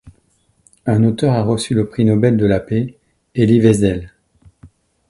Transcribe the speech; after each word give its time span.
Un 0.87 1.03
auteur 1.03 1.33
a 1.35 1.43
reçu 1.43 1.75
le 1.75 1.87
prix 1.87 2.05
Nobel 2.05 2.35
de 2.35 2.47
la 2.47 2.59
paix, 2.59 2.97
Elie 3.35 3.61
Wiesel. 3.63 4.11